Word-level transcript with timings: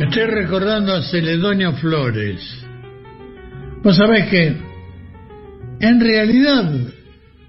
Estoy 0.00 0.24
recordando 0.24 0.94
a 0.94 1.02
Celedonio 1.02 1.74
Flores. 1.74 2.40
Vos 3.82 3.94
sabés 3.94 4.30
que, 4.30 4.56
en 5.80 6.00
realidad, 6.00 6.72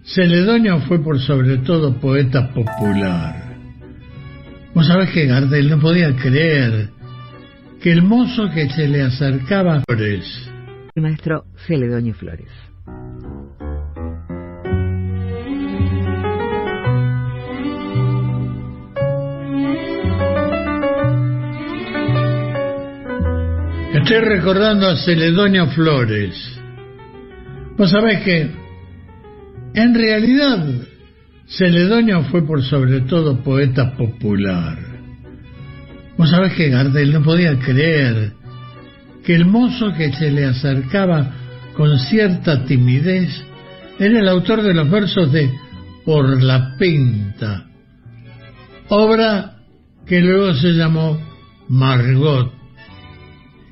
Celedonio 0.04 0.82
fue 0.82 1.02
por 1.02 1.18
sobre 1.22 1.60
todo 1.60 1.98
poeta 1.98 2.54
popular. 2.54 3.56
Vos 4.76 4.86
sabés 4.86 5.12
que 5.12 5.28
Gardel 5.28 5.70
no 5.70 5.80
podía 5.80 6.14
creer 6.14 6.90
que 7.82 7.94
el 7.94 8.02
mozo 8.02 8.50
que 8.54 8.70
se 8.70 8.86
le 8.86 9.02
acercaba 9.02 9.78
a 9.78 9.84
Flores. 9.88 10.52
El 10.94 11.04
maestro 11.04 11.46
Celedonio 11.66 12.14
Flores. 12.16 12.50
Estoy 24.12 24.28
recordando 24.28 24.90
a 24.90 24.98
Celedonio 24.98 25.68
Flores. 25.68 26.36
Vos 27.78 27.90
sabés 27.90 28.22
que, 28.24 28.52
en 29.74 29.96
realidad, 29.96 30.66
Celedonio 31.48 32.22
fue 32.24 32.46
por 32.46 32.62
sobre 32.62 33.00
todo 33.04 33.42
poeta 33.42 33.96
popular. 33.96 34.78
Vos 36.18 36.30
sabés 36.30 36.52
que 36.56 36.68
Gardel 36.68 37.14
no 37.14 37.24
podía 37.24 37.58
creer 37.58 38.34
que 39.24 39.34
el 39.34 39.46
mozo 39.46 39.94
que 39.94 40.12
se 40.12 40.30
le 40.30 40.44
acercaba 40.44 41.32
con 41.78 41.98
cierta 41.98 42.66
timidez 42.66 43.30
era 43.98 44.20
el 44.20 44.28
autor 44.28 44.62
de 44.62 44.74
los 44.74 44.90
versos 44.90 45.32
de 45.32 45.50
Por 46.04 46.44
la 46.44 46.76
Pinta, 46.78 47.66
obra 48.90 49.54
que 50.06 50.20
luego 50.20 50.54
se 50.56 50.74
llamó 50.74 51.18
Margot. 51.70 52.61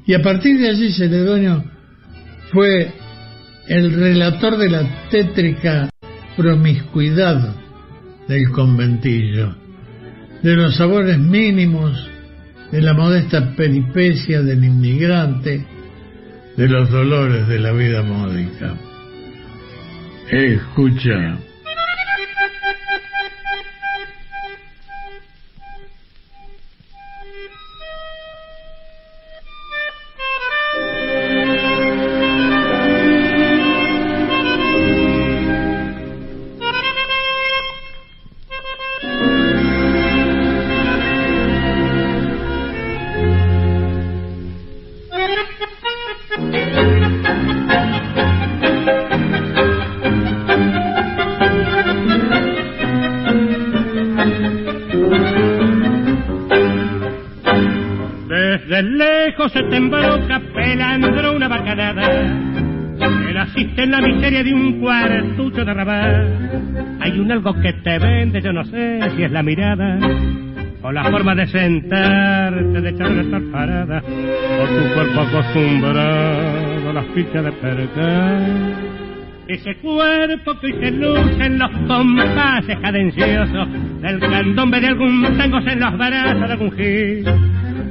Y 0.09 0.15
a 0.15 0.23
partir 0.23 0.59
de 0.59 0.69
allí 0.69 0.91
Celedonio 0.91 1.63
fue 2.51 2.91
el 3.67 3.93
relator 3.93 4.57
de 4.57 4.67
la 4.67 5.07
tétrica 5.11 5.87
promiscuidad 6.35 7.53
del 8.27 8.49
conventillo, 8.49 9.55
de 10.41 10.55
los 10.55 10.77
sabores 10.77 11.19
mínimos, 11.19 12.09
de 12.71 12.81
la 12.81 12.95
modesta 12.95 13.53
peripecia 13.55 14.41
del 14.41 14.63
inmigrante, 14.63 15.63
de 16.57 16.67
los 16.67 16.89
dolores 16.89 17.47
de 17.47 17.59
la 17.59 17.71
vida 17.71 18.01
módica. 18.01 18.79
Escucha. 20.31 21.48
Se 59.49 59.63
te 59.63 59.77
embroca 59.77 60.41
pelandro 60.53 61.35
una 61.35 61.47
bacanada. 61.47 62.09
El 63.29 63.37
asiste 63.37 63.83
en 63.83 63.91
la 63.91 64.01
miseria 64.01 64.43
de 64.43 64.53
un 64.53 64.79
cuartucho 64.79 65.63
de 65.63 65.73
rabal. 65.73 66.97
Hay 66.99 67.19
un 67.19 67.31
algo 67.31 67.53
que 67.53 67.73
te 67.73 67.97
vende, 67.97 68.41
yo 68.41 68.51
no 68.51 68.63
sé 68.65 68.99
si 69.15 69.23
es 69.23 69.31
la 69.31 69.41
mirada. 69.41 69.99
O 70.81 70.91
la 70.91 71.03
forma 71.05 71.35
de 71.35 71.47
sentarte, 71.47 72.81
de 72.81 72.89
echar 72.89 73.11
estar 73.11 73.41
parada. 73.51 74.01
O 74.01 74.65
tu 74.65 74.93
cuerpo 74.93 75.21
acostumbrado 75.21 76.89
a 76.89 76.93
las 76.93 77.05
fichas 77.07 77.43
de 77.43 77.51
percal. 77.53 78.75
Ese 79.47 79.75
cuerpo 79.77 80.59
que 80.59 80.67
hoy 80.67 80.73
se 80.73 80.91
luce 80.91 81.43
en 81.43 81.57
los 81.57 81.71
compases 81.87 82.77
cadenciosos 82.79 83.67
del 84.01 84.19
candombe 84.19 84.79
de 84.79 84.87
algún 84.87 85.37
tango 85.37 85.57
en 85.57 85.79
los 85.79 85.97
brazos 85.97 86.39
de 86.39 86.53
algún 86.53 86.71
gil. 86.71 87.48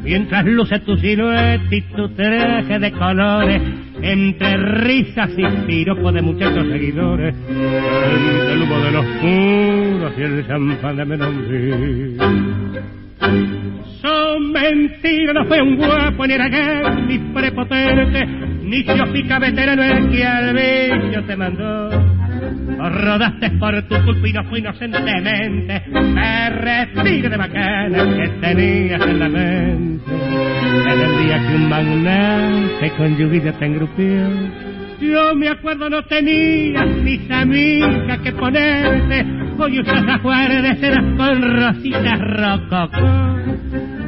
Mientras 0.09 0.43
luce 0.47 0.79
tu 0.81 0.97
silueta 0.97 1.63
y 1.71 1.83
tu 1.83 2.09
traje 2.15 2.79
de 2.79 2.93
colores 2.93 3.61
entre 4.01 4.57
risas 4.57 5.31
y 5.37 5.45
piropos 5.67 6.15
de 6.15 6.23
muchachos 6.23 6.67
seguidores, 6.67 7.35
entre 7.47 8.53
el 8.55 8.63
humo 8.63 8.79
de 8.79 8.91
los 8.91 9.05
puros 9.05 10.13
y 10.17 10.23
el 10.23 10.47
champán 10.47 10.97
de 10.97 11.05
Menonville. 11.05 12.17
Son 14.01 14.51
mentiras, 14.51 15.35
no 15.35 15.45
fue 15.45 15.61
un 15.61 15.77
guapo 15.77 16.27
ni 16.27 16.33
era 16.33 16.95
ni 17.07 17.19
prepotente, 17.19 18.27
ni 18.63 18.87
chofica 18.87 19.39
veterano 19.39 19.85
el 19.85 20.11
que 20.11 20.25
al 20.25 20.55
vicio 20.55 21.23
te 21.27 21.37
mandó. 21.37 22.08
Rodaste 22.79 23.51
por 23.59 23.83
tu 23.83 23.95
culpa 24.05 24.29
y 24.29 24.33
no 24.33 24.45
fue 24.45 24.61
inocentemente, 24.61 25.83
me 25.89 26.51
respiro 26.51 27.29
de 27.29 27.37
bacana 27.37 28.17
que 28.17 28.29
tenías 28.41 29.03
en 29.03 29.19
la 29.19 29.29
mente. 29.29 30.13
En 30.13 31.01
el 31.01 31.27
día 31.27 31.39
que 31.39 31.55
un 31.57 31.69
magnate 31.69 32.91
con 32.97 33.17
lluvia 33.19 33.53
te 33.53 33.67
engrupió, 33.67 34.29
yo 35.01 35.35
me 35.37 35.49
acuerdo 35.49 35.89
no 35.89 36.03
tenía 36.05 36.85
mis 36.85 37.31
amigas 37.31 38.19
que 38.19 38.33
ponerte, 38.33 39.25
hoy 39.59 39.81
usas 39.81 40.05
de 40.05 40.77
seda 40.81 41.01
con 41.17 41.43
rositas 41.57 42.19
rococó. 42.19 43.39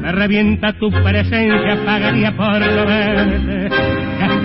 Me 0.00 0.12
revienta 0.12 0.72
tu 0.72 0.90
presencia, 0.90 1.78
pagaría 1.84 2.36
por 2.36 2.60
no 2.60 2.86
verte. 2.86 3.68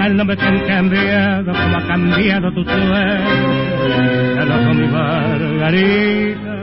El 0.05 0.17
nombre 0.17 0.37
te 0.37 0.43
han 0.43 0.59
cambiado, 0.67 1.51
como 1.51 1.77
ha 1.77 1.87
cambiado 1.87 2.51
tu 2.53 2.63
suerte. 2.63 3.23
Ya 4.35 4.45
no 4.45 4.73
mi 4.75 4.87
margarita. 4.87 6.53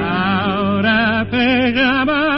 Ahora 0.00 1.26
te 1.30 1.72
llamar. 1.72 2.32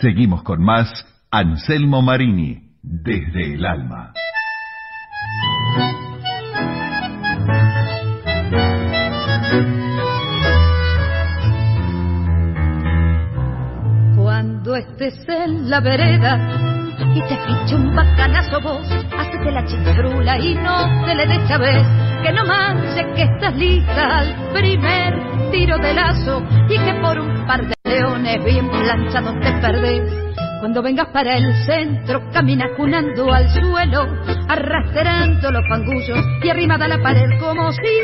Seguimos 0.00 0.42
con 0.42 0.62
más 0.64 1.06
Anselmo 1.30 2.02
Marini, 2.02 2.72
desde 2.82 3.54
el 3.54 3.64
alma. 3.64 4.12
Estés 15.06 15.28
en 15.28 15.70
la 15.70 15.78
vereda 15.78 16.36
y 17.14 17.20
te 17.20 17.36
fiche 17.36 17.76
un 17.76 17.94
bacanazo 17.94 18.60
vos, 18.60 18.90
hacete 19.16 19.52
la 19.52 19.64
chinchurula 19.64 20.36
y 20.36 20.56
no 20.56 21.06
te 21.06 21.14
le 21.14 21.26
des 21.28 21.58
vez 21.60 21.86
que 22.24 22.32
no 22.32 22.44
manches 22.44 23.06
que 23.14 23.22
estás 23.22 23.54
lista 23.54 24.18
al 24.18 24.50
primer 24.52 25.50
tiro 25.52 25.78
de 25.78 25.94
lazo 25.94 26.42
y 26.68 26.76
que 26.76 26.94
por 27.00 27.20
un 27.20 27.46
par 27.46 27.68
de 27.68 27.74
leones 27.84 28.44
bien 28.44 28.68
planchados 28.68 29.38
te 29.38 29.52
perdés. 29.60 30.12
Cuando 30.58 30.82
vengas 30.82 31.06
para 31.12 31.36
el 31.36 31.54
centro, 31.66 32.28
camina 32.32 32.66
cunando 32.76 33.32
al 33.32 33.48
suelo, 33.50 34.08
arrastrando 34.48 35.52
los 35.52 35.62
pangullos 35.68 36.18
y 36.42 36.50
arrimada 36.50 36.86
a 36.86 36.88
la 36.88 37.00
pared 37.00 37.28
como 37.38 37.70
si 37.70 38.00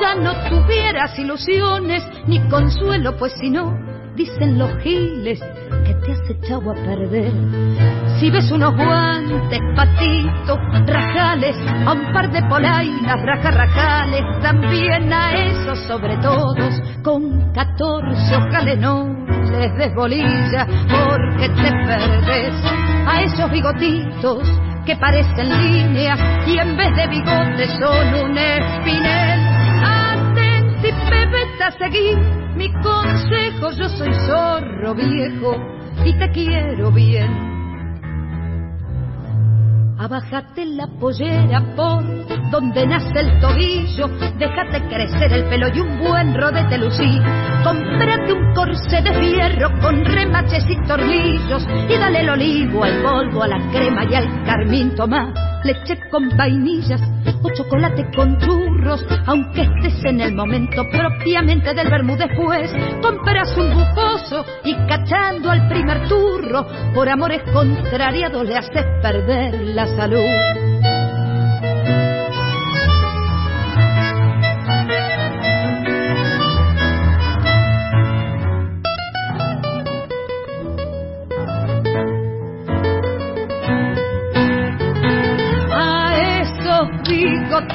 ya 0.00 0.14
no 0.14 0.32
tuvieras 0.48 1.18
ilusiones 1.18 2.02
ni 2.26 2.40
consuelo, 2.48 3.14
pues 3.18 3.34
si 3.38 3.50
no, 3.50 3.85
dicen 4.16 4.58
los 4.58 4.74
giles 4.78 5.40
que 5.84 5.94
te 5.94 6.12
has 6.12 6.30
echado 6.30 6.70
a 6.70 6.74
perder. 6.74 7.32
Si 8.18 8.30
ves 8.30 8.50
unos 8.50 8.74
guantes, 8.74 9.60
patitos, 9.76 10.58
rajales, 10.86 11.56
a 11.86 11.92
un 11.92 12.12
par 12.12 12.30
de 12.30 12.42
polainas, 12.48 13.22
rajarrajales, 13.22 14.22
también 14.42 15.12
a 15.12 15.34
esos 15.34 15.78
sobre 15.80 16.16
todos, 16.18 16.80
con 17.02 17.52
catorce 17.52 18.36
ojales 18.36 18.78
no 18.78 19.06
les 19.52 19.76
des 19.76 19.94
bolilla 19.94 20.66
porque 20.88 21.48
te 21.50 21.70
perdes. 21.70 22.54
A 23.06 23.22
esos 23.22 23.50
bigotitos 23.50 24.48
que 24.84 24.96
parecen 24.96 25.48
líneas 25.48 26.18
y 26.46 26.58
en 26.58 26.76
vez 26.76 26.94
de 26.96 27.06
bigotes 27.08 27.70
son 27.78 28.30
un 28.30 28.38
espinel. 28.38 29.40
Atenti, 29.84 30.90
a 31.62 31.70
seguir 31.72 32.35
mi 32.56 32.72
consejo, 32.72 33.70
yo 33.72 33.88
soy 33.90 34.12
zorro 34.26 34.94
viejo 34.94 35.56
y 36.04 36.18
te 36.18 36.30
quiero 36.30 36.90
bien. 36.90 37.46
Abájate 39.98 40.66
la 40.66 40.86
pollera 41.00 41.60
por 41.74 42.04
donde 42.50 42.86
nace 42.86 43.18
el 43.18 43.40
tobillo, 43.40 44.08
déjate 44.38 44.82
crecer 44.88 45.32
el 45.32 45.44
pelo 45.44 45.68
y 45.74 45.80
un 45.80 45.98
buen 45.98 46.34
rodete 46.34 46.78
lucí. 46.78 47.20
Cómprate 47.64 48.32
un 48.32 48.54
corsé 48.54 49.02
de 49.02 49.12
fierro 49.14 49.70
con 49.80 50.04
remaches 50.04 50.64
y 50.68 50.86
tornillos 50.86 51.66
y 51.88 51.98
dale 51.98 52.20
el 52.20 52.30
olivo 52.30 52.84
al 52.84 53.02
polvo, 53.02 53.42
a 53.42 53.48
la 53.48 53.58
crema 53.70 54.04
y 54.04 54.14
al 54.14 54.44
carmín. 54.44 54.94
Toma 54.94 55.32
leche 55.66 55.98
con 56.10 56.28
vainillas 56.36 57.00
o 57.42 57.50
chocolate 57.50 58.06
con 58.14 58.38
churros, 58.38 59.04
aunque 59.26 59.62
estés 59.62 60.04
en 60.04 60.20
el 60.20 60.34
momento 60.34 60.84
propiamente 60.90 61.74
del 61.74 61.90
vermú 61.90 62.16
después. 62.16 62.72
Compras 63.02 63.56
un 63.56 63.74
bufoso 63.74 64.44
y 64.64 64.74
cachando 64.86 65.50
al 65.50 65.68
primer 65.68 66.08
turro, 66.08 66.66
por 66.94 67.08
amores 67.08 67.42
contrariados 67.52 68.46
le 68.46 68.56
haces 68.56 68.84
perder 69.02 69.60
la 69.74 69.86
salud. 69.88 70.65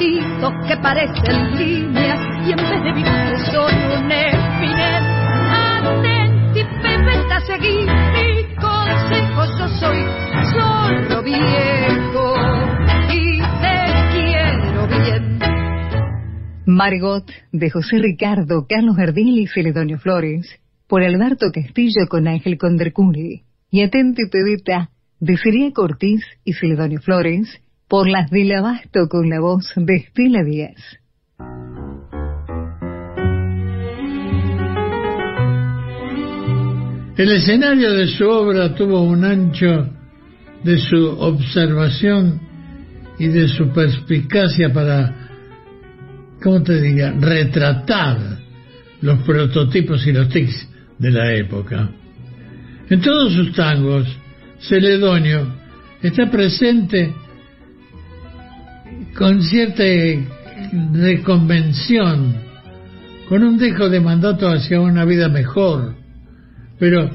Bigotitos 0.02 0.52
que 0.66 0.76
parecen 0.78 1.56
líneas 1.56 2.18
y 2.46 2.50
en 2.50 2.56
vez 2.56 2.82
de 2.82 2.92
bigotes 2.92 3.46
son 3.52 3.74
un 3.74 4.10
espinel. 4.10 5.04
Atenti, 5.50 6.62
Pepe, 6.82 7.32
a 7.32 7.40
seguir 7.40 7.86
mi 7.86 8.54
consejo, 8.56 9.44
yo 9.58 9.68
soy 9.80 9.98
solo 10.52 11.22
viejo 11.22 12.34
y 13.10 13.40
te 13.60 13.78
quiero 14.12 14.86
bien. 14.88 15.38
Margot, 16.66 17.30
de 17.52 17.70
José 17.70 17.98
Ricardo, 17.98 18.66
Carlos 18.68 18.96
Gardel 18.96 19.38
y 19.38 19.46
Celedonio 19.46 19.98
Flores, 19.98 20.60
por 20.88 21.02
Alberto 21.02 21.50
Castillo 21.52 22.06
con 22.08 22.26
Ángel 22.28 22.58
Condercuri. 22.58 23.42
Y 23.70 23.82
Atenti, 23.82 24.28
Pedita, 24.30 24.90
de 25.18 25.36
Sería 25.38 25.72
Cortés 25.72 26.22
y 26.44 26.52
Celedonio 26.52 27.00
Flores, 27.00 27.62
por 27.92 28.08
las 28.08 28.30
del 28.30 28.50
abasto 28.52 29.06
con 29.06 29.28
la 29.28 29.38
voz 29.38 29.70
de 29.76 29.96
Estela 29.96 30.42
Díaz. 30.42 30.98
El 37.18 37.32
escenario 37.32 37.92
de 37.92 38.06
su 38.06 38.26
obra 38.26 38.74
tuvo 38.74 39.02
un 39.02 39.26
ancho 39.26 39.90
de 40.64 40.78
su 40.78 41.06
observación 41.06 42.40
y 43.18 43.28
de 43.28 43.46
su 43.46 43.70
perspicacia 43.74 44.72
para, 44.72 45.28
¿cómo 46.42 46.62
te 46.62 46.80
diría?, 46.80 47.12
retratar 47.12 48.38
los 49.02 49.22
prototipos 49.22 50.06
y 50.06 50.12
los 50.12 50.30
tics 50.30 50.66
de 50.98 51.10
la 51.10 51.34
época. 51.34 51.90
En 52.88 53.02
todos 53.02 53.34
sus 53.34 53.52
tangos, 53.52 54.08
Celedonio 54.60 55.46
está 56.00 56.30
presente 56.30 57.16
con 59.16 59.42
cierta 59.42 59.84
reconvención, 60.92 62.34
con 63.28 63.42
un 63.42 63.58
dejo 63.58 63.88
de 63.88 64.00
mandato 64.00 64.48
hacia 64.48 64.80
una 64.80 65.04
vida 65.04 65.28
mejor, 65.28 65.94
pero 66.78 67.10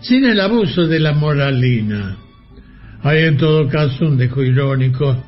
sin 0.00 0.24
el 0.24 0.40
abuso 0.40 0.86
de 0.86 1.00
la 1.00 1.12
moralina. 1.12 2.16
Hay 3.02 3.24
en 3.24 3.36
todo 3.36 3.68
caso 3.68 4.06
un 4.06 4.18
dejo 4.18 4.42
irónico 4.42 5.22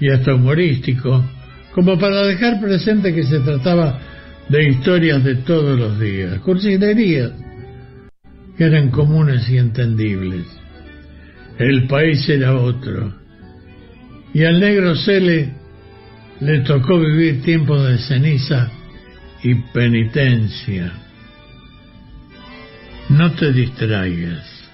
y 0.00 0.10
hasta 0.10 0.34
humorístico, 0.34 1.24
como 1.74 1.98
para 1.98 2.22
dejar 2.24 2.60
presente 2.60 3.14
que 3.14 3.24
se 3.24 3.40
trataba 3.40 3.98
de 4.48 4.68
historias 4.68 5.22
de 5.24 5.36
todos 5.36 5.78
los 5.78 6.00
días, 6.00 6.38
cursilerías 6.40 7.32
que 8.56 8.64
eran 8.64 8.90
comunes 8.90 9.48
y 9.48 9.56
entendibles. 9.56 10.44
El 11.58 11.86
país 11.86 12.28
era 12.28 12.54
otro. 12.56 13.14
Y 14.34 14.44
al 14.44 14.60
negro 14.60 14.96
Cele 14.96 15.57
le 16.40 16.60
tocó 16.60 16.98
vivir 16.98 17.42
tiempos 17.42 17.86
de 17.88 17.98
ceniza 17.98 18.70
y 19.42 19.54
penitencia. 19.54 20.92
No 23.08 23.32
te 23.32 23.52
distraigas. 23.52 24.68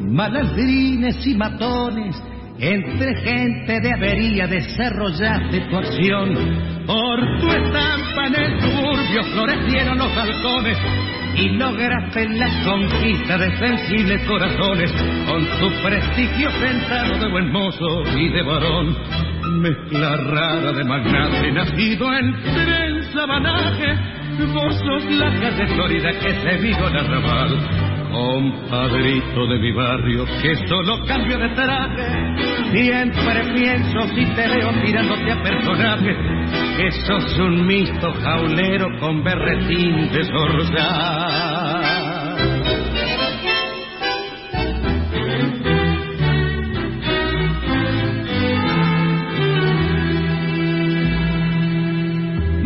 Malandrines 0.00 1.26
y 1.26 1.34
matones, 1.34 2.14
entre 2.58 3.14
gente 3.22 3.80
de 3.80 3.92
avería 3.92 4.46
desarrollaste 4.46 5.60
tu 5.68 5.76
acción. 5.76 6.34
Por 6.86 7.40
tu 7.40 7.52
estampa 7.52 8.26
en 8.26 8.34
el 8.34 8.58
turbio 8.58 9.22
florecieron 9.34 9.98
los 9.98 10.14
balcones 10.14 10.78
y 11.36 11.50
lograste 11.50 12.28
la 12.30 12.48
conquista 12.64 13.38
de 13.38 13.56
sensibles 13.58 14.24
corazones 14.26 14.92
con 15.26 15.44
tu 15.60 15.70
prestigio 15.82 16.50
sentado 16.50 17.18
de 17.18 17.30
buen 17.30 17.52
mozo 17.52 18.02
y 18.16 18.28
de 18.28 18.42
varón. 18.42 18.96
Mezcla 19.60 20.16
rara 20.16 20.72
de 20.72 20.84
magnate 20.84 21.52
nacido 21.52 22.12
entre 22.14 22.86
el 22.86 23.04
sabanaje, 23.12 23.94
vos 24.52 24.74
sos 24.74 25.04
la 25.12 25.32
calle 25.40 25.66
Florida 25.74 26.10
que 26.20 26.30
se 26.30 26.56
vivo 26.58 26.88
en 26.88 26.96
arrabal 26.96 27.87
compadrito 28.10 29.46
de 29.46 29.58
mi 29.58 29.72
barrio, 29.72 30.24
que 30.42 30.56
solo 30.66 31.04
cambio 31.06 31.38
de 31.38 31.48
traje. 31.50 32.06
Siempre 32.72 33.54
pienso 33.54 34.08
si 34.14 34.24
te 34.34 34.48
veo 34.48 34.72
mirándote 34.72 35.32
a 35.32 35.42
personaje, 35.42 36.16
que 36.76 36.90
sos 37.06 37.38
un 37.38 37.66
misto 37.66 38.12
jaulero 38.12 38.98
con 39.00 39.22
berretín 39.22 40.10
de 40.12 40.24
zorzal. 40.24 41.88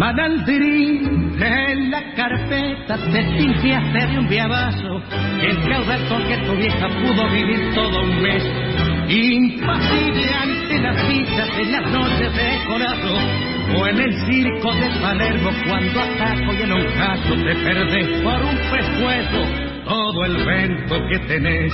Manaldirín, 0.03 1.12
en 1.47 1.91
la 1.91 2.15
carpeta 2.15 2.97
te 3.11 3.23
limpiaste 3.23 4.07
de 4.07 4.19
un 4.19 4.29
viabazo, 4.29 5.03
el 5.41 5.59
caudal 5.69 6.09
con 6.09 6.23
que 6.25 6.37
tu 6.39 6.53
vieja 6.57 6.89
pudo 6.89 7.29
vivir 7.31 7.75
todo 7.75 8.03
un 8.03 8.23
mes. 8.23 8.45
Impasible 9.09 10.31
ante 10.35 10.79
las 10.79 11.09
vistas 11.09 11.49
en 11.59 11.73
las 11.73 11.91
noches 11.91 12.35
de 12.35 12.65
corazón, 12.67 13.53
o 13.77 13.87
en 13.87 14.01
el 14.01 14.13
circo 14.27 14.73
de 14.75 14.91
Palermo 15.01 15.51
cuando 15.67 16.01
ataco 16.01 16.55
y 16.55 16.63
en 16.63 16.73
un 16.73 16.85
caso 16.97 17.35
te 17.35 17.55
perdés 17.55 18.23
por 18.23 18.43
un 18.43 18.57
pescuezo 18.71 19.73
todo 19.85 20.25
el 20.25 20.45
vento 20.45 21.07
que 21.09 21.19
tenés. 21.27 21.73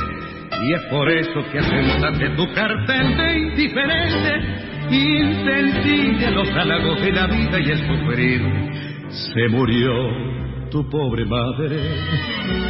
Y 0.60 0.72
es 0.72 0.82
por 0.90 1.08
eso 1.08 1.44
que 1.52 1.58
asentaste 1.58 2.30
tu 2.30 2.52
cartel 2.52 3.16
de 3.16 3.38
indiferente 3.38 4.68
insensible 4.90 6.30
los 6.30 6.48
halagos 6.50 7.00
de 7.00 7.12
la 7.12 7.26
vida 7.26 7.60
y 7.60 7.70
el 7.70 7.78
sufrir. 7.86 8.87
Se 9.10 9.48
murió 9.48 9.92
tu 10.70 10.88
pobre 10.90 11.24
madre 11.24 11.76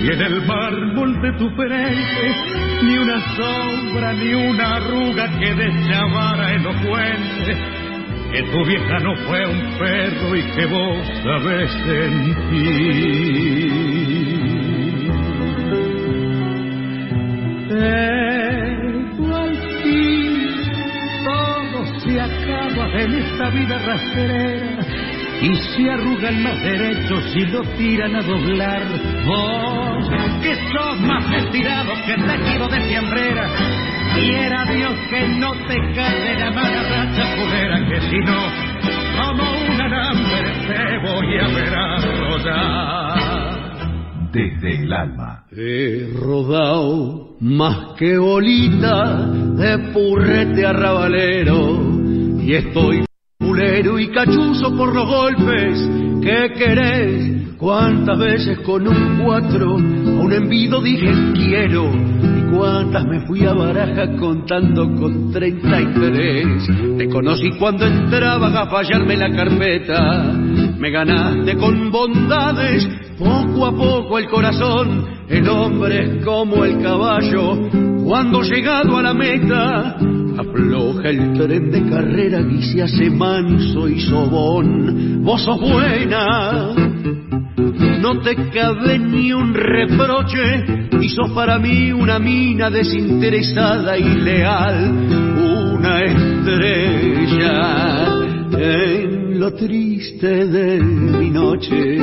y 0.03 0.07
en 0.13 0.21
el 0.21 0.47
mármol 0.47 1.21
de 1.21 1.33
tu 1.33 1.51
frente. 1.51 2.35
Ni 2.83 2.99
una 2.99 3.21
sombra 3.37 4.13
ni 4.13 4.35
una 4.35 4.77
arruga 4.77 5.29
que 5.39 5.55
deschavara 5.55 6.55
elocuente 6.55 7.57
que 8.33 8.43
tu 8.43 8.65
vieja 8.67 8.99
no 9.01 9.17
fue 9.27 9.47
un 9.47 9.79
perro 9.79 10.37
y 10.37 10.43
que 10.43 10.67
vos 10.67 11.09
sabés 11.23 11.71
sentir. 11.87 13.09
se 22.09 22.21
acaba 22.21 22.89
en 23.01 23.15
esta 23.15 23.51
vida 23.51 23.79
rastrera 23.79 24.78
y 25.41 25.55
se 25.55 25.91
arruga 25.91 26.29
el 26.31 26.39
más 26.39 26.61
derecho 26.63 27.17
si 27.33 27.47
lo 27.47 27.63
tiran 27.77 28.17
a 28.17 28.23
doblar. 28.23 28.83
Vos, 29.25 30.09
que 30.43 30.55
sos 30.73 31.01
más 31.01 31.25
estirado 31.33 31.93
que 32.07 32.15
el 32.15 32.27
tejido 32.27 32.69
de 32.69 32.81
fiambrera, 32.81 33.49
quiera 34.15 34.65
Dios 34.65 34.95
que 35.11 35.29
no 35.39 35.53
te 35.67 35.77
cae 35.95 36.39
la 36.39 36.51
mala 36.51 36.83
racha 36.83 37.37
pudera, 37.37 37.87
que 37.89 38.01
si 38.01 38.19
no, 38.19 38.41
como 39.21 39.43
un 39.43 39.81
alambre 39.81 40.53
te 40.67 40.99
voy 41.07 41.39
a 41.39 41.49
ver 41.49 41.75
arrollar. 41.75 43.09
desde 44.33 44.83
el 44.83 44.93
alma. 44.93 45.45
He 45.53 46.11
rodado 46.15 47.37
más 47.41 47.95
que 47.97 48.19
bolita 48.19 49.27
de 49.57 49.79
purrete 49.93 50.67
arrabalero 50.67 51.81
y 52.41 52.55
estoy 52.55 53.08
y 53.61 54.07
cachuzo 54.09 54.77
por 54.77 54.95
los 54.95 55.07
golpes 55.09 55.91
que 56.23 56.53
querés. 56.57 57.57
Cuántas 57.57 58.17
veces 58.17 58.61
con 58.61 58.87
un 58.87 59.21
cuatro 59.25 59.73
a 59.73 60.23
un 60.23 60.33
envido 60.33 60.81
dije 60.81 61.13
quiero 61.35 61.91
y 61.93 62.55
cuántas 62.55 63.05
me 63.05 63.27
fui 63.27 63.45
a 63.45 63.53
baraja 63.55 64.15
contando 64.17 64.95
con 64.95 65.33
treinta 65.33 65.81
y 65.81 65.87
tres. 65.87 66.69
Te 66.99 67.09
conocí 67.09 67.51
cuando 67.59 67.85
entraban 67.85 68.57
a 68.57 68.67
fallarme 68.67 69.17
la 69.17 69.31
carpeta. 69.35 70.33
Me 70.79 70.91
ganaste 70.91 71.57
con 71.57 71.91
bondades, 71.91 72.89
poco 73.19 73.67
a 73.67 73.73
poco 73.73 74.19
el 74.19 74.29
corazón, 74.29 75.05
el 75.29 75.49
hombre 75.49 76.05
es 76.05 76.25
como 76.25 76.65
el 76.65 76.81
caballo, 76.81 77.59
cuando 78.05 78.41
llegado 78.43 78.97
a 78.97 79.03
la 79.03 79.15
meta, 79.15 79.97
afloja 80.39 81.11
el 81.11 81.35
tren 81.35 81.71
de 81.71 81.91
carrera 81.91 82.41
y 82.41 82.63
se 82.63 82.83
hace 82.83 83.11
manso 83.11 83.87
y 83.89 84.01
sobón. 84.01 85.23
Vos 85.25 85.43
sos 85.43 85.61
buena, 85.61 86.73
no 88.01 88.21
te 88.21 88.37
cabe 88.51 88.99
ni 88.99 89.33
un 89.33 89.53
reproche 89.53 90.65
y 91.01 91.09
para 91.35 91.59
mí 91.59 91.91
una 91.93 92.19
mina 92.19 92.71
desinteresada 92.71 93.99
y 93.99 94.09
leal, 94.21 94.91
una 95.39 96.03
estrella 96.05 98.07
en 98.59 99.39
lo 99.41 99.53
triste 99.55 100.47
de 100.47 100.81
mi 100.81 101.31
noche, 101.31 101.99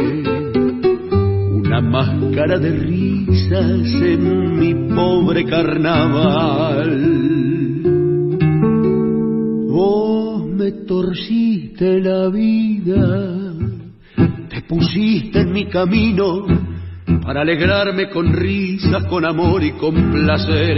una 1.52 1.82
máscara 1.82 2.60
de 2.60 2.72
risas 2.72 3.94
en 4.02 4.60
mi 4.60 4.74
pobre 4.94 5.46
carnaval. 5.46 7.45
Me 10.66 10.72
torciste 10.88 12.00
la 12.02 12.28
vida 12.30 13.54
te 14.50 14.62
pusiste 14.64 15.42
en 15.42 15.52
mi 15.52 15.68
camino 15.68 16.48
para 17.22 17.42
alegrarme 17.42 18.10
con 18.10 18.34
risas, 18.34 19.04
con 19.06 19.26
amor 19.26 19.64
y 19.64 19.74
con 19.74 20.12
placer. 20.12 20.78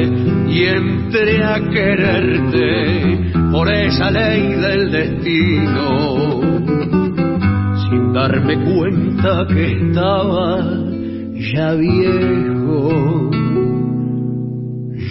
Y 0.50 0.64
entré 0.64 1.42
a 1.44 1.70
quererte 1.70 3.32
por 3.52 3.72
esa 3.72 4.12
ley 4.12 4.56
del 4.56 4.92
destino, 4.92 6.42
sin 7.90 8.14
darme 8.14 8.64
cuenta 8.66 9.48
que 9.48 9.72
estaba 9.74 10.60
ya 11.54 11.74
viejo, 11.76 13.30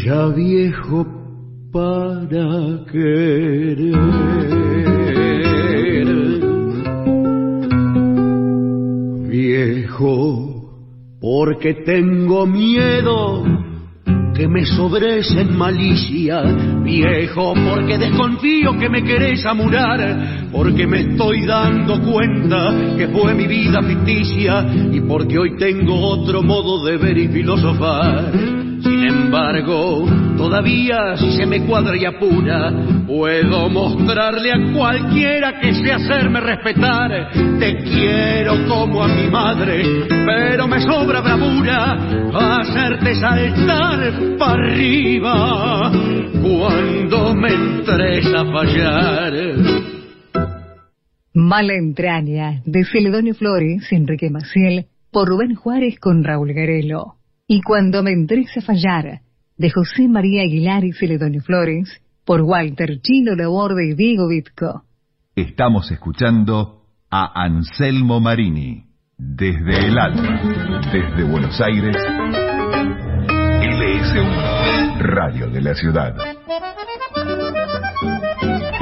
ya 0.05 0.27
viejo 0.29 1.17
para 1.77 2.85
querer. 2.91 4.56
Porque 11.29 11.75
tengo 11.85 12.47
miedo 12.47 13.43
que 14.33 14.47
me 14.47 14.65
sobrecen 14.65 15.57
malicia. 15.57 16.41
Viejo, 16.85 17.53
porque 17.53 17.99
desconfío 17.99 18.79
que 18.79 18.89
me 18.89 19.03
querés 19.03 19.45
amurar. 19.45 20.51
Porque 20.53 20.87
me 20.87 21.01
estoy 21.01 21.45
dando 21.45 22.01
cuenta 22.01 22.73
que 22.97 23.09
fue 23.09 23.35
mi 23.35 23.49
vida 23.49 23.83
ficticia. 23.83 24.65
Y 24.93 25.01
porque 25.01 25.37
hoy 25.37 25.57
tengo 25.57 25.99
otro 25.99 26.45
modo 26.45 26.85
de 26.85 26.97
ver 26.97 27.19
y 27.19 27.27
filosofar. 27.27 28.66
Sin 28.87 29.03
embargo, 29.03 30.07
todavía 30.37 31.17
si 31.17 31.33
se 31.33 31.45
me 31.45 31.67
cuadra 31.67 31.97
y 31.97 32.05
apura, 32.05 32.71
puedo 33.05 33.69
mostrarle 33.69 34.53
a 34.53 34.73
cualquiera 34.73 35.59
que 35.59 35.75
sé 35.75 35.91
hacerme 35.91 36.39
respetar. 36.39 37.33
Te 37.59 37.83
quiero 37.83 38.65
como 38.69 39.03
a 39.03 39.09
mi 39.09 39.29
madre, 39.29 39.83
pero 40.09 40.69
me 40.69 40.81
sobra 40.81 41.21
bravura 41.21 41.95
hacerte 42.33 43.17
saltar 43.17 44.39
para 44.39 44.53
arriba 44.53 45.91
cuando 46.41 47.35
me 47.35 47.49
entres 47.55 48.25
a 48.33 48.45
fallar. 48.45 49.33
Mala 51.35 51.75
entraña 51.75 52.63
de 52.65 52.85
Celedonio 52.85 53.35
Flores, 53.35 53.91
Enrique 53.91 54.31
Maciel, 54.31 54.87
por 55.11 55.29
Rubén 55.29 55.57
Juárez 55.57 55.99
con 55.99 56.23
Raúl 56.23 56.53
Garelo. 56.53 57.17
Y 57.49 57.63
cuando 57.63 58.03
me 58.03 58.11
entres 58.11 58.49
a 58.57 58.61
fallar, 58.61 59.21
de 59.57 59.71
José 59.71 60.09
María 60.09 60.43
Aguilar 60.43 60.85
y 60.85 60.91
Celedonio 60.93 61.41
Flores, 61.43 62.03
por 62.25 62.43
Walter 62.43 63.01
Chino 63.01 63.37
Laborde 63.37 63.91
y 63.91 63.95
Diego 63.95 64.27
Vitco. 64.29 64.83
Estamos 65.37 65.89
escuchando 65.93 66.83
a 67.09 67.45
Anselmo 67.45 68.19
Marini, 68.21 68.87
desde 69.17 69.87
el 69.87 69.97
alma, 69.97 70.41
desde 70.93 71.23
Buenos 71.23 71.61
Aires, 71.61 71.97
LS1, 73.63 74.99
Radio 74.99 75.49
de 75.49 75.61
la 75.61 75.75
Ciudad. 75.75 76.17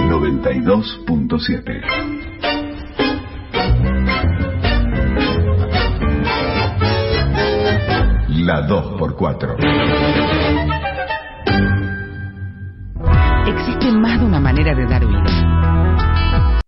92.7 0.09 2.24
La 8.45 8.61
2x4. 8.69 9.57
Existe 13.47 13.91
más 13.93 14.21
de 14.21 14.27
una 14.27 14.39
manera 14.39 14.75
de 14.75 14.87
dar 14.87 15.07
vida. 15.07 15.25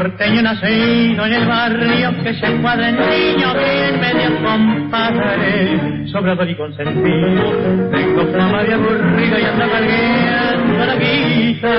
Porteño 0.00 0.40
nacido 0.40 1.26
en 1.26 1.32
el 1.34 1.46
barrio 1.46 2.22
que 2.22 2.32
se 2.32 2.46
encuadra 2.46 2.88
en 2.88 2.96
niño 2.96 3.52
bien 3.52 4.00
medio 4.00 4.42
compadre, 4.42 6.06
sobrador 6.06 6.48
y 6.48 6.56
consentido. 6.56 7.90
Tengo 7.90 8.26
fama 8.32 8.62
de 8.62 8.74
aburrido 8.74 9.38
y 9.38 9.44
ando 9.44 9.70
cargando 9.70 10.86
la 10.86 10.96
guita. 10.96 11.74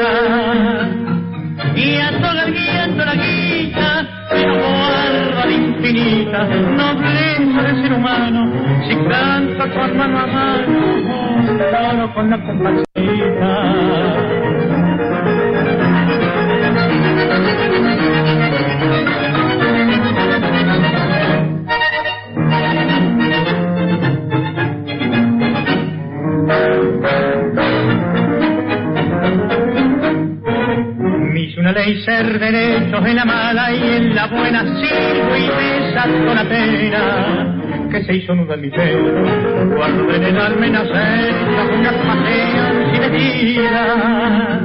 Y 1.75 1.95
ando 1.95 2.27
cargando 2.27 3.05
la 3.05 3.15
guita, 3.15 4.07
pero 4.29 4.53
guardo 4.53 5.45
la 5.47 5.51
infinita 5.51 6.43
nobleza 6.43 7.61
de 7.63 7.81
ser 7.81 7.93
humano. 7.93 8.51
Si 8.87 8.95
canto 9.09 9.63
con 9.73 9.97
mano 9.97 10.19
a 10.19 10.27
mano, 10.27 12.13
con 12.13 12.29
la 12.29 12.37
compasión. 12.37 12.90
En 33.05 33.15
la 33.15 33.25
mala 33.25 33.71
y 33.71 33.95
en 33.95 34.15
la 34.15 34.27
buena 34.27 34.61
sigo 34.61 35.35
y 35.35 35.49
me 35.57 35.93
salto 35.93 36.33
la 36.33 36.43
pena 36.43 37.57
que 37.89 38.03
se 38.03 38.15
hizo 38.15 38.33
nudo 38.35 38.53
en 38.53 38.61
mi 38.61 38.69
pelo 38.69 39.75
cuando 39.75 40.13
el 40.13 40.37
alma 40.37 40.67
nacer 40.67 41.33
una 41.77 41.91
pasión 41.91 42.91
sin 42.91 43.01
medida 43.01 44.61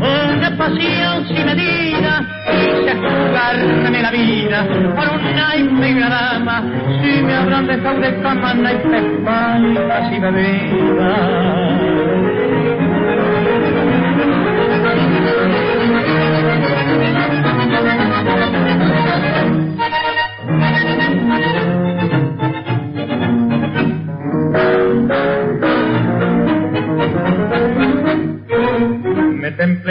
una 0.00 0.56
pasión 0.56 1.26
sin 1.26 1.46
medida 1.46 2.24
quise 2.50 2.94
jugarme 2.94 4.02
la 4.02 4.10
vida 4.10 4.66
por 4.94 5.08
una 5.20 5.56
y 5.56 5.94
dama 5.94 6.62
si 7.02 7.22
me 7.22 7.34
habrán 7.34 7.66
dejado 7.66 8.00
de 8.00 8.20
cama 8.22 8.52
hay 8.52 8.76
espalda 8.76 10.10
si 10.10 10.20
bebida 10.20 11.58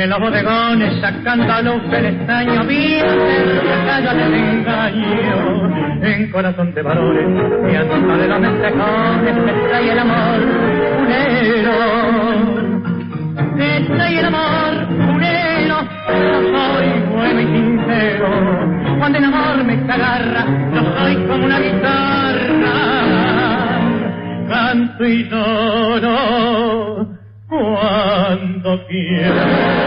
Templé 0.08 0.20
los 0.20 0.20
bodegones 0.20 1.02
sacando 1.02 1.52
a 1.52 1.62
luz 1.62 1.90
del 1.92 2.06
estaño, 2.06 2.64
vi 2.66 3.00
la 3.86 4.00
de 4.02 4.38
engaño 4.38 6.00
en 6.02 6.32
corazón 6.32 6.74
de 6.74 6.82
valores 6.82 7.28
y 7.70 7.76
anda 7.76 8.18
de 8.18 8.28
los 8.28 8.40
mentejones 8.40 9.36
me 9.36 9.54
trae 9.68 9.92
el 9.92 10.00
amor 10.00 10.40
unero. 11.02 11.74
Me 13.56 13.82
trae 13.82 14.20
el 14.20 14.26
amor 14.26 14.88
unero, 15.14 15.78
no 16.08 16.42
soy 16.58 16.88
bueno 17.12 17.42
y 17.42 17.46
sincero. 17.46 18.28
Cuando 19.00 19.18
el 19.18 19.26
amor 19.26 19.64
me 19.64 19.74
agarra, 19.92 20.46
no 20.46 20.84
soy 20.98 21.16
como 21.28 21.46
una 21.46 21.60
guitarra 21.60 22.98
canto 24.48 25.06
y 25.06 25.30
lloro 25.30 27.08
cuando 27.48 28.86
quiero. 28.88 29.87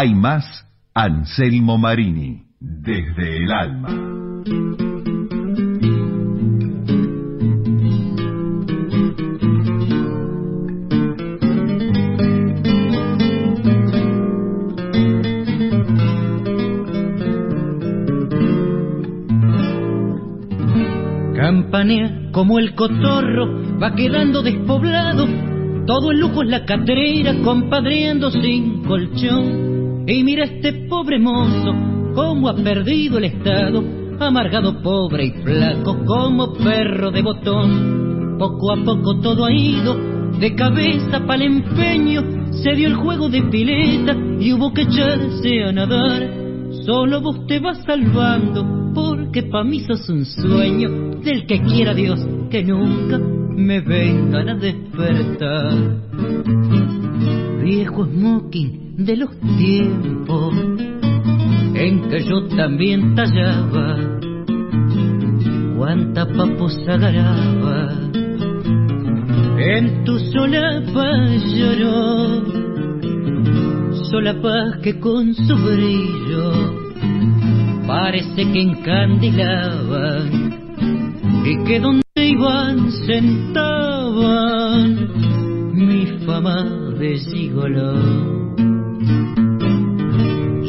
Hay 0.00 0.14
más 0.14 0.66
Anselmo 0.94 1.76
Marini, 1.76 2.46
desde 2.58 3.36
el 3.36 3.52
alma. 3.52 3.88
como 22.32 22.58
el 22.58 22.74
cotorro, 22.74 23.78
va 23.78 23.94
quedando 23.94 24.40
despoblado. 24.40 25.26
Todo 25.86 26.10
el 26.10 26.20
lujo 26.20 26.42
es 26.42 26.48
la 26.48 26.64
catrera, 26.64 27.34
compadreando 27.44 28.30
sin 28.30 28.82
colchón. 28.84 29.69
Y 30.12 30.24
mira 30.24 30.44
este 30.44 30.72
pobre 30.88 31.20
mozo, 31.20 31.72
cómo 32.16 32.48
ha 32.48 32.56
perdido 32.56 33.18
el 33.18 33.26
estado, 33.26 33.84
amargado, 34.18 34.82
pobre 34.82 35.26
y 35.26 35.30
flaco, 35.30 36.04
como 36.04 36.52
perro 36.54 37.12
de 37.12 37.22
botón. 37.22 38.36
Poco 38.36 38.72
a 38.72 38.84
poco 38.84 39.20
todo 39.20 39.44
ha 39.44 39.52
ido, 39.52 39.96
de 40.40 40.52
cabeza 40.56 41.24
para 41.24 41.44
el 41.44 41.62
empeño, 41.62 42.50
se 42.50 42.72
dio 42.72 42.88
el 42.88 42.96
juego 42.96 43.28
de 43.28 43.40
pileta 43.42 44.16
y 44.40 44.52
hubo 44.52 44.72
que 44.72 44.82
echarse 44.82 45.62
a 45.62 45.70
nadar. 45.70 46.28
Solo 46.84 47.20
vos 47.20 47.46
te 47.46 47.60
vas 47.60 47.80
salvando, 47.84 48.92
porque 48.92 49.44
pa' 49.44 49.62
mí 49.62 49.78
sos 49.78 50.08
un 50.08 50.24
sueño 50.24 51.20
del 51.22 51.46
que 51.46 51.62
quiera 51.62 51.94
Dios 51.94 52.18
que 52.50 52.64
nunca 52.64 53.16
me 53.16 53.80
vengan 53.80 54.48
a 54.48 54.54
despertar. 54.56 56.00
Viejo 57.70 58.04
smoking 58.04 58.96
de 58.96 59.16
los 59.16 59.30
tiempos 59.56 60.54
en 61.74 62.08
que 62.10 62.24
yo 62.24 62.48
también 62.48 63.14
tallaba, 63.14 63.96
cuánta 65.76 66.26
papos 66.26 66.76
agarraba, 66.88 67.92
en 69.56 70.02
tu 70.04 70.18
solapa 70.18 71.28
lloró, 71.54 72.42
solapa 74.10 74.80
que 74.82 74.98
con 74.98 75.32
su 75.32 75.54
brillo 75.54 76.50
parece 77.86 78.50
que 78.50 78.62
encandilaba 78.62 80.24
y 81.44 81.64
que 81.66 81.78
donde 81.78 82.02
iban 82.16 82.90
sentaban 83.06 84.10
mi 85.72 86.06
fama 86.26 86.89
de. 87.00 87.16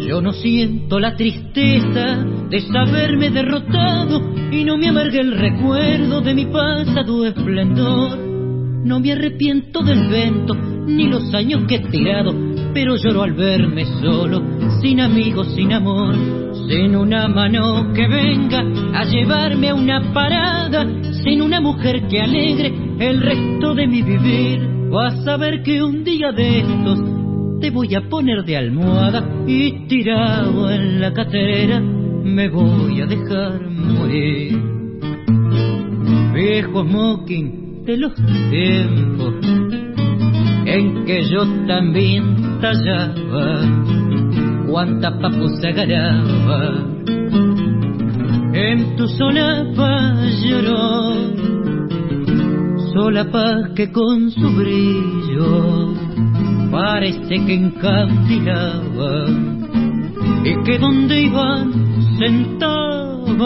Yo 0.08 0.22
no 0.22 0.34
siento 0.34 1.00
la 1.00 1.16
tristeza 1.16 2.24
de 2.50 2.60
saberme 2.62 3.30
derrotado 3.30 4.34
y 4.52 4.64
no 4.64 4.78
me 4.78 4.88
amargue 4.88 5.20
el 5.20 5.38
recuerdo 5.38 6.22
de 6.22 6.34
mi 6.34 6.46
pasado 6.46 7.26
esplendor. 7.26 8.18
No 8.84 9.00
me 9.00 9.12
arrepiento 9.12 9.84
del 9.84 10.08
vento 10.10 10.56
ni 10.88 11.08
los 11.08 11.34
años 11.34 11.66
que 11.68 11.76
he 11.76 11.90
tirado, 11.90 12.34
pero 12.74 12.96
lloro 12.96 13.24
al 13.24 13.34
verme 13.34 13.86
solo, 14.02 14.42
sin 14.82 15.02
amigos, 15.02 15.54
sin 15.54 15.74
amor 15.74 16.16
sin 16.68 16.96
una 16.96 17.28
mano 17.28 17.92
que 17.94 18.08
venga 18.08 18.60
a 18.94 19.04
llevarme 19.04 19.70
a 19.70 19.76
una 19.76 20.14
parada, 20.14 20.88
sin 21.24 21.42
una 21.42 21.60
mujer 21.60 22.08
que 22.08 22.22
alegre 22.22 22.74
el 23.00 23.22
resto 23.22 23.76
de 23.76 23.88
mi 23.88 24.02
vivir. 24.02 24.71
Vas 24.92 25.26
a 25.26 25.38
ver 25.38 25.64
que 25.64 25.82
un 25.82 26.04
día 26.04 26.32
de 26.34 26.60
estos 26.60 27.00
te 27.62 27.72
voy 27.72 27.96
a 27.96 28.10
poner 28.10 28.44
de 28.44 28.58
almohada 28.58 29.24
y 29.48 29.88
tirado 29.88 30.70
en 30.70 31.00
la 31.00 31.14
catera 31.14 31.80
me 31.80 32.50
voy 32.50 33.00
a 33.00 33.06
dejar 33.06 33.70
morir. 33.70 34.62
Viejo 36.34 36.84
smoking 36.84 37.86
de 37.86 37.98
los 37.98 38.14
tiempos 38.50 39.36
en 40.66 41.06
que 41.06 41.24
yo 41.24 41.46
también 41.68 42.60
tallaba 42.60 43.62
cuánta 44.68 45.18
papo 45.20 45.48
se 45.60 45.68
agarraba. 45.68 46.86
En 48.54 48.96
tu 48.98 49.08
solapa 49.08 50.16
lloró, 50.44 51.61
solapa 52.94 53.74
que 53.76 53.92
con 53.92 54.32
su 54.32 54.50
brillo 54.56 55.94
parece 56.72 57.46
que 57.46 57.54
encandilaba 57.54 59.28
y 60.44 60.64
que 60.64 60.78
donde 60.80 61.22
iban 61.22 61.72
sentaban 62.20 63.38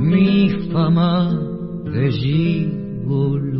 mi 0.00 0.50
fama 0.72 1.38
de 1.92 2.10
gigolo. 2.12 3.54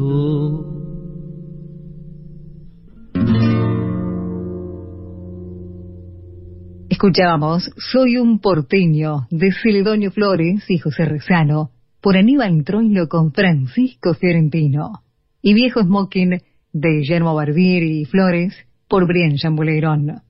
Escuchábamos 6.89 7.71
Soy 7.77 8.17
un 8.17 8.41
porteño 8.41 9.27
de 9.31 9.53
Celedonio 9.53 10.11
Flores 10.11 10.65
y 10.69 10.79
José 10.79 11.05
Rezano 11.05 11.74
por 12.05 12.19
Aníbal 12.19 12.63
Troilo 12.65 13.09
con 13.09 13.33
Francisco 13.33 14.13
Fiorentino 14.13 15.01
y 15.41 15.55
Viejo 15.55 15.81
Smoking 15.81 16.39
de 16.71 16.89
Guillermo 16.99 17.35
Barbieri 17.35 18.03
y 18.03 18.05
Flores, 18.05 18.55
por 18.87 19.07
Brian 19.07 19.37
Chambuleirón. 19.37 20.21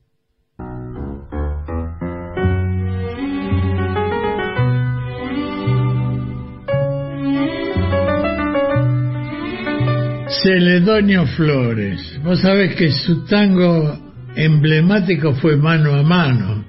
Celedonio 10.44 11.26
Flores. 11.26 12.20
Vos 12.22 12.40
sabés 12.40 12.76
que 12.76 12.92
su 12.92 13.24
tango 13.24 13.98
emblemático 14.37 15.34
fue 15.34 15.56
Mano 15.56 15.94
a 15.94 16.04
Mano, 16.04 16.64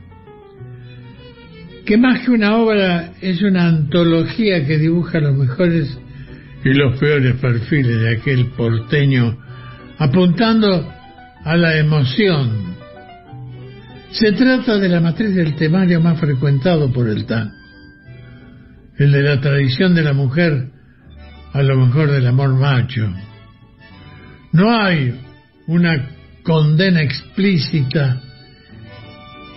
que 1.85 1.97
más 1.97 2.21
que 2.21 2.31
una 2.31 2.57
obra 2.57 3.13
es 3.21 3.41
una 3.43 3.67
antología 3.67 4.65
que 4.65 4.79
dibuja 4.79 5.19
los 5.19 5.35
mejores 5.35 5.97
y 6.63 6.73
los 6.73 6.97
peores 6.99 7.35
perfiles 7.35 8.01
de 8.01 8.17
aquel 8.17 8.47
porteño, 8.47 9.37
apuntando 9.99 10.91
a 11.43 11.55
la 11.55 11.77
emoción. 11.77 12.75
Se 14.09 14.31
trata 14.31 14.79
de 14.79 14.89
la 14.89 14.99
matriz 14.99 15.35
del 15.35 15.55
temario 15.55 16.01
más 16.01 16.19
frecuentado 16.19 16.91
por 16.91 17.07
el 17.07 17.25
tango, 17.25 17.53
el 18.97 19.11
de 19.11 19.21
la 19.21 19.39
tradición 19.39 19.93
de 19.93 20.03
la 20.03 20.13
mujer 20.13 20.69
a 21.53 21.61
lo 21.61 21.77
mejor 21.85 22.09
del 22.09 22.25
amor 22.25 22.55
macho. 22.55 23.13
No 24.51 24.75
hay 24.75 25.19
una 25.67 26.09
condena 26.43 27.01
explícita 27.01 28.21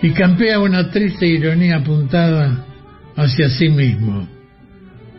y 0.01 0.11
campea 0.11 0.59
una 0.59 0.89
triste 0.89 1.27
ironía 1.27 1.77
apuntada 1.77 2.65
hacia 3.15 3.49
sí 3.49 3.69
mismo. 3.69 4.27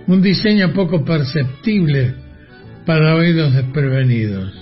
Un 0.06 0.22
diseño 0.22 0.72
poco 0.72 1.04
perceptible 1.04 2.14
para 2.86 3.14
oídos 3.14 3.52
desprevenidos. 3.52 4.52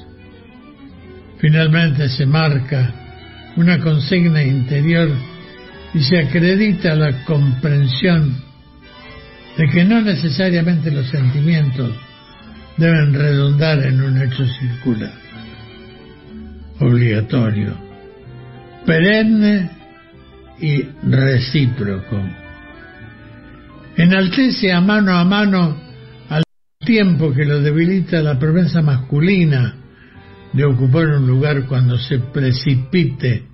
Finalmente 1.39 2.09
se 2.09 2.27
marca 2.27 2.93
una 3.57 3.79
consigna 3.79 4.43
interior 4.43 5.09
y 5.95 6.01
se 6.01 6.19
acredita 6.19 6.95
la 6.95 7.25
comprensión 7.25 8.43
de 9.57 9.69
que 9.69 9.85
no 9.85 10.01
necesariamente 10.03 10.91
los 10.91 11.09
sentimientos 11.09 11.93
deben 12.77 13.15
redundar 13.15 13.85
en 13.85 14.03
un 14.03 14.21
hecho 14.23 14.45
circular, 14.47 15.13
obligatorio, 16.79 17.75
perenne 18.87 19.78
y 20.61 20.83
recíproco. 21.03 22.21
Enaltece 23.97 24.73
a 24.73 24.81
mano 24.81 25.17
a 25.17 25.25
mano 25.25 25.77
al 26.29 26.43
tiempo 26.85 27.33
que 27.33 27.45
lo 27.45 27.61
debilita 27.61 28.23
la 28.23 28.39
promesa 28.39 28.81
masculina 28.83 29.75
de 30.53 30.65
ocupar 30.65 31.09
un 31.09 31.27
lugar 31.27 31.67
cuando 31.67 31.99
se 31.99 32.19
precipite 32.19 33.45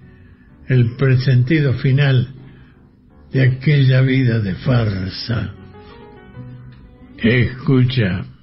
el 0.69 0.97
presentido 0.97 1.75
final 1.75 2.29
de 3.33 3.43
aquella 3.43 4.01
vida 4.01 4.39
de 4.41 4.55
farsa. 4.55 5.55
Escucha. 7.19 8.34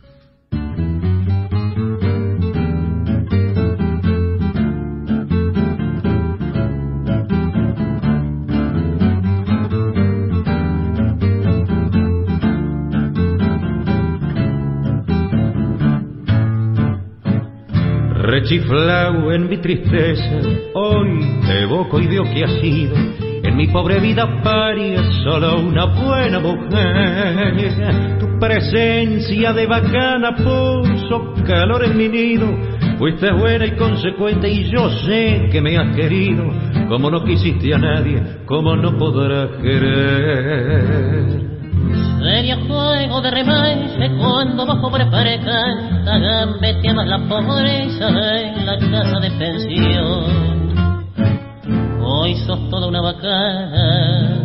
Rechiflao 18.41 19.31
en 19.31 19.47
mi 19.47 19.57
tristeza, 19.57 20.41
hoy 20.73 21.19
te 21.45 21.61
evoco 21.61 21.99
y 21.99 22.07
veo 22.07 22.23
que 22.23 22.43
ha 22.43 22.47
sido 22.59 22.95
en 23.43 23.55
mi 23.55 23.67
pobre 23.67 23.99
vida 23.99 24.41
paria 24.41 24.99
solo 25.23 25.59
una 25.59 25.85
buena 25.85 26.39
mujer. 26.39 28.17
Tu 28.19 28.39
presencia 28.39 29.53
de 29.53 29.67
bacana 29.67 30.35
puso 30.35 31.35
calor 31.45 31.85
en 31.85 31.95
mi 31.95 32.09
nido. 32.09 32.47
Fuiste 32.97 33.31
buena 33.31 33.67
y 33.67 33.75
consecuente 33.75 34.49
y 34.49 34.71
yo 34.71 34.89
sé 34.89 35.47
que 35.51 35.61
me 35.61 35.77
has 35.77 35.95
querido. 35.95 36.43
Como 36.89 37.11
no 37.11 37.23
quisiste 37.23 37.71
a 37.75 37.77
nadie, 37.77 38.23
como 38.47 38.75
no 38.75 38.97
podrás 38.97 39.49
querer. 39.61 41.50
Sería 42.41 42.57
juego 42.57 43.21
de 43.21 43.29
remanche 43.29 44.09
cuando 44.17 44.65
bajo 44.65 44.89
pobre 44.89 45.07
canta 45.11 46.17
gambeteabas 46.17 47.07
la 47.07 47.19
pobreza 47.19 48.39
en 48.39 48.65
la 48.65 48.79
casa 48.79 49.19
de 49.19 49.29
pensión. 49.29 51.03
Hoy 52.03 52.35
sos 52.37 52.67
toda 52.71 52.87
una 52.87 52.99
bacana, 52.99 54.39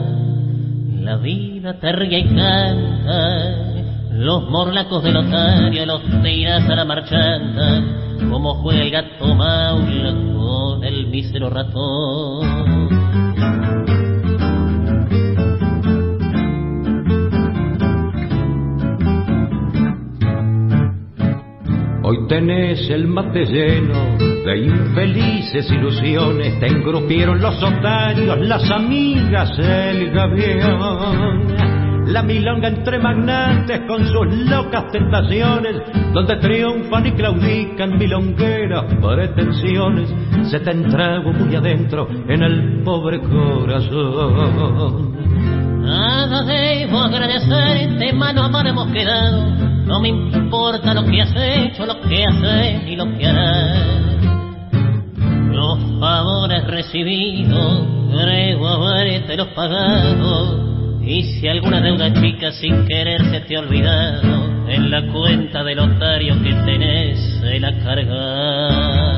la 1.01 1.17
vida 1.17 1.81
te 1.81 1.91
ríe 1.93 2.19
y 2.19 2.25
canta, 2.35 4.11
los 4.11 4.47
morlacos 4.51 5.03
del 5.03 5.17
otario 5.17 5.87
los 5.87 6.03
tiras 6.23 6.69
a 6.69 6.75
la 6.75 6.85
marchanta, 6.85 7.83
como 8.31 8.57
juega 8.57 8.83
el 8.83 8.91
gato 8.91 9.35
maula 9.35 10.13
con 10.37 10.85
el 10.85 11.07
mísero 11.07 11.49
ratón. 11.49 12.76
Hoy 22.09 22.25
tenés 22.29 22.89
el 22.89 23.09
mate 23.09 23.45
lleno 23.47 24.17
de 24.17 24.59
infelices 24.59 25.69
ilusiones, 25.73 26.61
te 26.61 26.69
engrupieron 26.69 27.41
los 27.41 27.61
otarios, 27.61 28.39
las 28.47 28.71
amigas, 28.71 29.51
el 29.59 30.13
gavión. 30.13 31.57
La 32.07 32.23
milonga 32.23 32.69
entre 32.69 33.01
magnates 33.01 33.81
con 33.89 34.07
sus 34.07 34.29
locas 34.49 34.89
tentaciones, 34.93 35.83
donde 36.13 36.37
triunfan 36.37 37.07
y 37.09 37.11
claudican 37.11 37.99
milongueras 37.99 38.85
pretensiones, 39.03 40.09
se 40.49 40.61
te 40.61 40.71
entrago 40.71 41.33
muy 41.33 41.57
adentro 41.57 42.07
en 42.29 42.41
el 42.41 42.85
pobre 42.85 43.19
corazón. 43.19 45.13
Nada 45.83 46.45
debo 46.45 47.01
agradecerte, 47.01 48.13
mano 48.13 48.45
a 48.45 48.69
hemos 48.69 48.93
quedado. 48.93 49.66
No 49.87 50.01
me 50.01 50.09
importa 50.09 50.93
lo 50.95 51.05
que 51.05 51.23
has 51.23 51.33
hecho, 51.37 51.87
lo 51.87 52.01
que 52.01 52.25
haces 52.25 52.89
y 52.89 52.97
lo 52.97 53.17
que 53.17 53.25
harás. 53.25 53.87
Los 55.53 55.79
favores 56.01 56.65
recibidos, 56.67 57.87
creo 58.11 58.67
haberte 58.67 59.37
los 59.37 59.47
pagado. 59.49 61.01
Y 61.03 61.23
si 61.23 61.47
alguna 61.47 61.81
deuda 61.81 62.13
chica 62.13 62.51
sin 62.51 62.85
querer 62.87 63.25
se 63.31 63.41
te 63.43 63.57
ha 63.57 63.61
olvidado, 63.61 64.67
en 64.69 64.91
la 64.91 65.07
cuenta 65.13 65.63
del 65.63 65.79
otario 65.79 66.35
que 66.43 66.53
tenés 66.53 67.39
se 67.41 67.61
la 67.61 67.79
carga. 67.79 69.16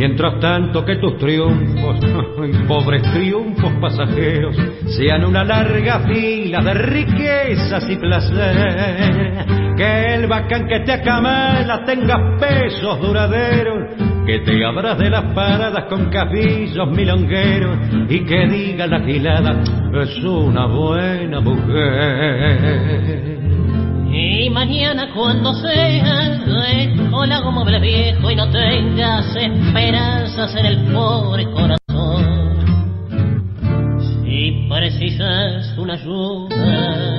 Mientras 0.00 0.40
tanto 0.40 0.82
que 0.82 0.96
tus 0.96 1.18
triunfos, 1.18 2.00
pobres 2.66 3.02
triunfos 3.12 3.70
pasajeros, 3.82 4.56
sean 4.96 5.26
una 5.26 5.44
larga 5.44 6.00
fila 6.00 6.62
de 6.62 6.72
riquezas 6.72 7.84
y 7.86 7.96
placer. 7.96 9.44
Que 9.76 10.14
el 10.14 10.26
bacán 10.26 10.66
que 10.68 10.80
te 10.80 10.92
acamala 10.92 11.84
tenga 11.84 12.38
pesos 12.38 12.98
duraderos, 12.98 13.94
que 14.24 14.38
te 14.38 14.64
abras 14.64 14.96
de 14.96 15.10
las 15.10 15.34
paradas 15.34 15.84
con 15.90 16.08
cabillos 16.08 16.90
milongueros 16.90 17.76
y 18.08 18.24
que 18.24 18.46
diga 18.48 18.86
la 18.86 19.00
gilada, 19.00 19.60
es 20.02 20.16
una 20.24 20.64
buena 20.64 21.40
mujer. 21.42 22.70
Y 24.22 24.50
mañana 24.50 25.08
cuando 25.14 25.54
seas 25.54 26.40
hola 27.10 27.40
como 27.42 27.64
mueble 27.64 27.80
viejo 27.80 28.30
y 28.30 28.36
no 28.36 28.50
tengas 28.50 29.34
esperanzas 29.34 30.54
en 30.56 30.66
el 30.66 30.92
pobre 30.92 31.44
corazón. 31.44 32.58
Si 34.22 34.68
precisas 34.68 35.74
una 35.78 35.94
ayuda, 35.94 37.16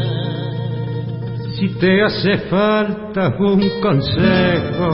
si 1.59 1.69
te 1.79 2.03
hace 2.03 2.37
falta 2.49 3.35
un 3.39 3.67
consejo, 3.81 4.87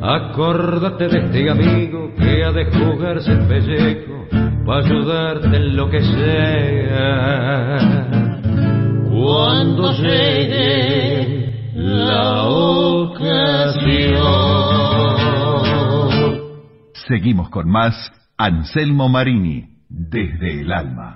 acórdate 0.00 1.08
de 1.08 1.18
este 1.18 1.50
amigo 1.50 2.12
que 2.16 2.44
ha 2.44 2.52
de 2.52 2.66
jugarse 2.66 3.32
el 3.32 3.48
pellejo 3.48 4.28
para 4.64 4.84
ayudarte 4.84 5.56
en 5.56 5.76
lo 5.76 5.90
que 5.90 6.00
sea 6.00 7.78
cuando 9.18 9.92
llegue 9.94 11.72
la 11.74 12.44
ocasión. 12.44 14.18
Seguimos 17.08 17.48
con 17.50 17.68
más 17.68 18.12
Anselmo 18.36 19.08
Marini. 19.08 19.78
desde 19.88 20.60
el 20.60 20.70
alma. 20.70 21.14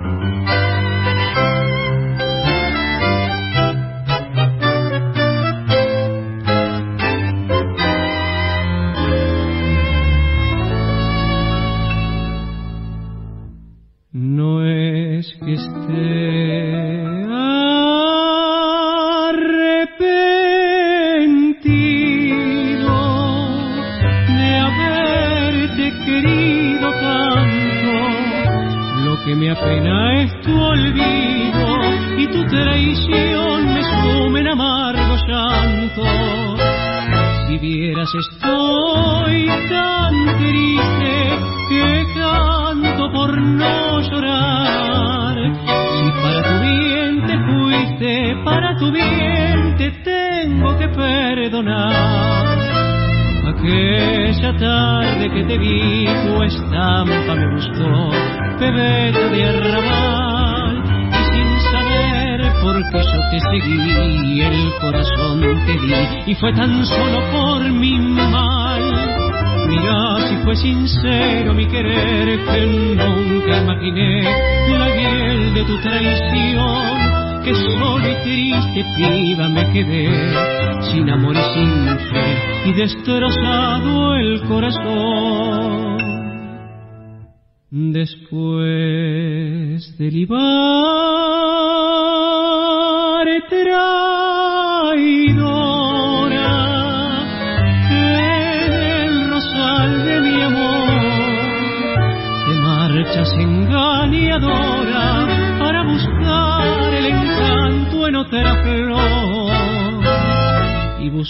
Te 63.33 63.41
seguí, 63.41 64.43
el 64.43 64.73
corazón 64.79 65.41
te 65.65 65.73
di, 65.73 65.95
y 66.27 66.35
fue 66.35 66.53
tan 66.53 66.85
solo 66.85 67.19
por 67.33 67.63
mi 67.73 67.99
mal. 67.99 68.83
Mira 69.69 70.29
si 70.29 70.37
fue 70.45 70.55
sincero 70.55 71.55
mi 71.55 71.67
querer, 71.67 72.45
que 72.45 72.67
nunca 72.95 73.63
imaginé 73.63 74.23
la 74.69 74.89
hiel 74.95 75.55
de 75.55 75.65
tu 75.65 75.79
traición 75.81 77.13
que 77.43 77.55
solo 77.55 78.09
y 78.09 78.15
triste 78.23 78.85
piba 78.97 79.49
me 79.49 79.73
quedé, 79.73 80.09
sin 80.93 81.09
amor 81.09 81.35
y 81.35 81.43
sin 81.55 81.99
fe, 82.11 82.37
y 82.67 82.73
destrozado 82.75 84.15
el 84.15 84.43
corazón. 84.43 85.97
Después 87.71 88.61
de 89.99 90.11
libar 90.11 91.42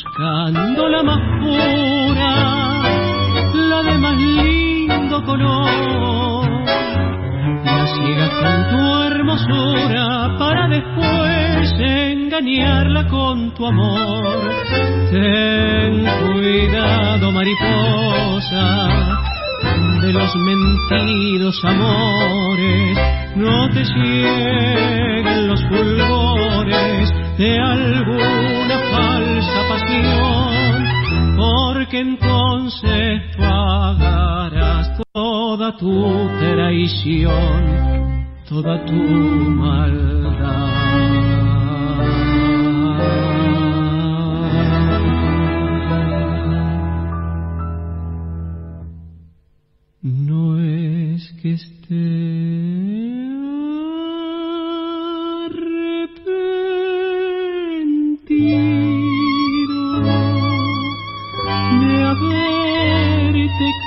buscando 0.04 0.88
la 0.88 1.02
más 1.02 1.20
pura, 1.40 2.34
la 3.54 3.82
de 3.82 3.98
más 3.98 4.16
lindo 4.16 5.24
color. 5.24 6.50
La 7.64 7.86
ciega 7.86 8.28
con 8.40 8.68
tu 8.70 9.02
hermosura 9.04 10.36
para 10.38 10.68
después 10.68 11.74
engañarla 11.78 13.08
con 13.08 13.54
tu 13.54 13.66
amor. 13.66 14.50
Ten 15.10 16.06
cuidado, 16.32 17.32
mariposa 17.32 19.02
de 20.00 20.12
los 20.12 20.34
mentidos 20.34 21.64
amores, 21.64 22.98
no 23.36 23.68
te 23.70 23.84
cieguen 23.84 25.48
los 25.48 25.62
fulgores 25.68 27.12
de 27.38 27.58
alguna 27.58 28.78
falsa 28.90 29.61
porque 31.36 32.00
entonces 32.00 33.22
pagarás 33.36 35.02
toda 35.12 35.76
tu 35.76 36.28
traición, 36.38 37.60
toda 38.48 38.84
tu 38.84 38.94
maldad. 38.94 40.12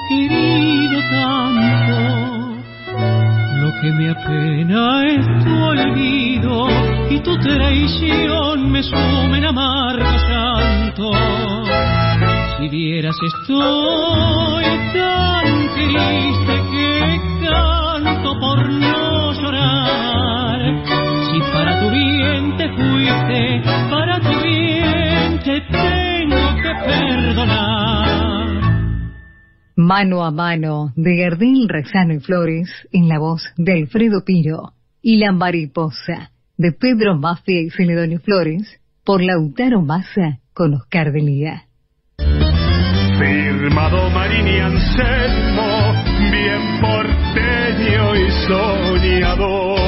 Querido 0.10 1.00
tanto. 1.10 2.56
Lo 3.62 3.71
que 3.82 3.91
me 3.91 4.10
apena 4.10 5.06
es 5.08 5.26
tu 5.43 5.63
olvido 5.63 6.67
y 7.10 7.19
tu 7.19 7.38
traición 7.39 8.71
me 8.71 8.84
sume 8.84 9.38
en 9.38 9.45
amargo 9.45 10.17
llanto. 10.28 11.12
Si 12.58 12.69
vieras 12.69 13.15
estoy 13.21 14.65
tan 14.93 15.74
triste 15.74 16.54
que 16.71 17.21
canto 17.45 18.39
por 18.39 18.69
no 18.69 19.34
llorar. 19.34 20.60
Si 21.32 21.39
para 21.54 21.80
tu 21.82 21.89
bien 21.89 22.58
te 22.58 22.69
fuiste, 22.69 23.62
para 23.89 24.19
tu 24.19 24.41
bien 24.41 25.39
te 25.43 25.62
tengo 25.62 26.56
que 26.62 26.71
perdonar. 26.86 27.75
Mano 29.86 30.24
a 30.26 30.32
mano 30.32 30.91
de 30.95 31.15
Gardel, 31.15 31.69
Rezano 31.69 32.15
y 32.15 32.19
Flores 32.19 32.67
en 32.91 33.08
la 33.08 33.19
voz 33.19 33.43
de 33.56 33.74
Alfredo 33.74 34.26
Piro 34.26 34.74
y 35.00 35.17
La 35.17 35.32
Mariposa 35.32 36.32
de 36.58 36.71
Pedro 36.71 37.19
Mafia 37.19 37.62
y 37.62 37.69
Celedonio 37.69 38.19
Flores 38.19 38.82
por 39.04 39.21
Lautaro 39.21 39.84
Massa 39.84 40.39
con 40.56 40.74
Oscar 40.74 41.12
de 41.12 41.21
Liga. 41.21 41.65
Firmado 42.17 44.10
Marini 44.10 44.58
Anselmo, 44.58 45.93
bien 46.32 46.82
porteño 46.82 48.15
y 48.15 48.32
soñador. 48.48 49.86